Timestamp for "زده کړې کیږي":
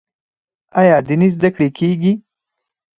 1.35-2.13